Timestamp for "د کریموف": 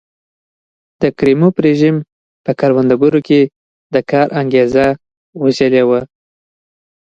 1.01-1.55